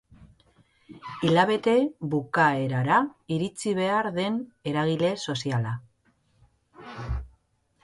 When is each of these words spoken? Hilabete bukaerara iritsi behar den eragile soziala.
Hilabete 1.27 1.75
bukaerara 2.13 2.97
iritsi 3.37 3.75
behar 3.81 4.11
den 4.17 4.41
eragile 4.73 5.13
soziala. 5.29 5.77